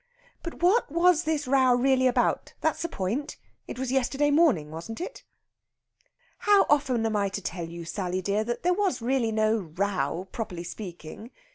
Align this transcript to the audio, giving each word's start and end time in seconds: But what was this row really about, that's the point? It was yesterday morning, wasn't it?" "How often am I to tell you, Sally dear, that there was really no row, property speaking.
But 0.41 0.63
what 0.63 0.89
was 0.91 1.25
this 1.25 1.45
row 1.47 1.75
really 1.75 2.07
about, 2.07 2.55
that's 2.59 2.81
the 2.81 2.89
point? 2.89 3.37
It 3.67 3.77
was 3.77 3.91
yesterday 3.91 4.31
morning, 4.31 4.71
wasn't 4.71 4.99
it?" 4.99 5.21
"How 6.39 6.65
often 6.71 7.05
am 7.05 7.15
I 7.15 7.29
to 7.29 7.39
tell 7.43 7.69
you, 7.69 7.85
Sally 7.85 8.19
dear, 8.23 8.43
that 8.45 8.63
there 8.63 8.73
was 8.73 9.03
really 9.03 9.31
no 9.31 9.55
row, 9.59 10.27
property 10.31 10.63
speaking. 10.63 11.29